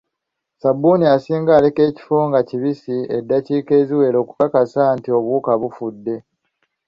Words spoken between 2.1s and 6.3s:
nga kibiisi edakiika eziwela okukakasa nti obuwuka bufudde.